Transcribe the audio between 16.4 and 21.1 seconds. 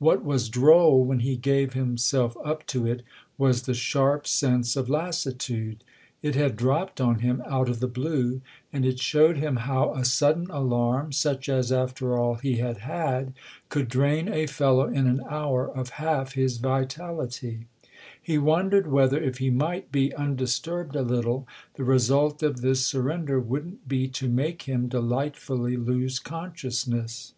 vitality. He wondered whether, if he might be undisturbed a